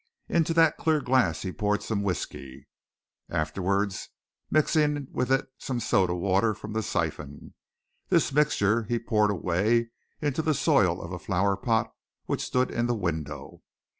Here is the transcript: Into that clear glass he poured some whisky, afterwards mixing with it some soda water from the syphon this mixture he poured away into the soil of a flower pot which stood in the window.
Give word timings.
Into 0.27 0.51
that 0.55 0.77
clear 0.77 0.99
glass 0.99 1.43
he 1.43 1.51
poured 1.51 1.83
some 1.83 2.01
whisky, 2.01 2.67
afterwards 3.29 4.09
mixing 4.49 5.05
with 5.11 5.31
it 5.31 5.45
some 5.59 5.79
soda 5.79 6.15
water 6.15 6.55
from 6.55 6.73
the 6.73 6.81
syphon 6.81 7.53
this 8.09 8.33
mixture 8.33 8.85
he 8.85 8.97
poured 8.97 9.29
away 9.29 9.91
into 10.19 10.41
the 10.41 10.55
soil 10.55 10.99
of 11.03 11.11
a 11.11 11.19
flower 11.19 11.55
pot 11.55 11.93
which 12.25 12.41
stood 12.41 12.71
in 12.71 12.87
the 12.87 12.95
window. 12.95 13.61